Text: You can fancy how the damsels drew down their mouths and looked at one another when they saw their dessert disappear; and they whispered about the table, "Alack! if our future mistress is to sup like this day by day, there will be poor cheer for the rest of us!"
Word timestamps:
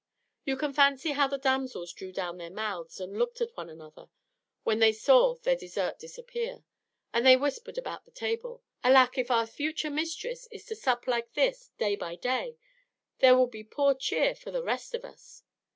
You 0.45 0.57
can 0.57 0.73
fancy 0.73 1.11
how 1.11 1.27
the 1.27 1.37
damsels 1.37 1.93
drew 1.93 2.11
down 2.11 2.39
their 2.39 2.49
mouths 2.49 2.99
and 2.99 3.19
looked 3.19 3.39
at 3.39 3.55
one 3.55 3.69
another 3.69 4.09
when 4.63 4.79
they 4.79 4.91
saw 4.93 5.35
their 5.35 5.55
dessert 5.55 5.99
disappear; 5.99 6.63
and 7.13 7.23
they 7.23 7.37
whispered 7.37 7.77
about 7.77 8.05
the 8.05 8.09
table, 8.11 8.63
"Alack! 8.83 9.19
if 9.19 9.29
our 9.29 9.45
future 9.45 9.91
mistress 9.91 10.47
is 10.47 10.65
to 10.65 10.75
sup 10.75 11.05
like 11.05 11.33
this 11.33 11.69
day 11.77 11.95
by 11.95 12.15
day, 12.15 12.57
there 13.19 13.37
will 13.37 13.45
be 13.45 13.63
poor 13.63 13.93
cheer 13.93 14.33
for 14.33 14.49
the 14.49 14.63
rest 14.63 14.95
of 14.95 15.05
us!" 15.05 15.43